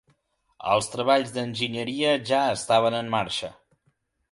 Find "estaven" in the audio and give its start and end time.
2.57-3.01